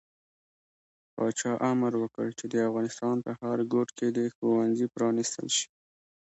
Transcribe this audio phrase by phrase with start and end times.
[1.13, 5.67] پاچا امر وکړ چې د افغانستان په هر ګوټ کې د ښوونځي پرانستل شي.